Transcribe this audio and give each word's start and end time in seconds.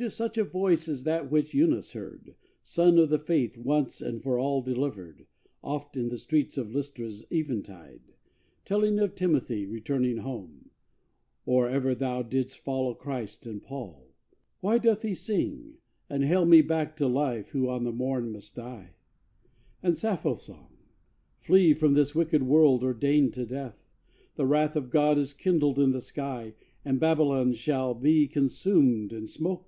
'Tis 0.00 0.14
such 0.14 0.38
a 0.38 0.44
voice 0.44 0.86
as 0.86 1.02
that 1.02 1.28
which 1.28 1.52
Eunice 1.52 1.90
heard 1.90 2.36
Son 2.62 2.98
of 3.00 3.08
the 3.10 3.18
Faith 3.18 3.58
once 3.58 4.00
and 4.00 4.22
for 4.22 4.38
all 4.38 4.62
delivered 4.62 5.26
Oft 5.60 5.96
in 5.96 6.08
the 6.08 6.16
streets 6.16 6.56
of 6.56 6.72
Lystra's 6.72 7.26
eventide, 7.32 8.12
Telling 8.64 9.00
of 9.00 9.16
Timothy 9.16 9.66
returning 9.66 10.18
home, 10.18 10.70
Or 11.44 11.68
ever 11.68 11.96
thou 11.96 12.22
didst 12.22 12.60
follow 12.60 12.94
Christ 12.94 13.44
and 13.44 13.60
Paul. 13.60 14.12
Why 14.60 14.78
doth 14.78 15.02
he 15.02 15.16
sing, 15.16 15.78
and 16.08 16.22
hale 16.24 16.44
me 16.46 16.62
back 16.62 16.94
to 16.98 17.08
life 17.08 17.48
Who 17.48 17.68
on 17.68 17.82
the 17.82 17.90
morn 17.90 18.30
must 18.30 18.54
die? 18.54 18.94
And 19.82 19.96
Sappho's 19.96 20.44
song! 20.44 20.76
Flee 21.40 21.74
from 21.74 21.94
this 21.94 22.14
wicked 22.14 22.44
world 22.44 22.84
ordained 22.84 23.34
to 23.34 23.44
death! 23.44 23.84
The 24.36 24.46
wrath 24.46 24.76
of 24.76 24.90
God 24.90 25.18
is 25.18 25.32
kindled 25.32 25.80
in 25.80 25.90
the 25.90 26.00
sky, 26.00 26.54
And 26.84 27.00
Babylon 27.00 27.52
shall 27.52 27.94
be 27.94 28.28
consumed 28.28 29.12
in 29.12 29.26
smoke! 29.26 29.64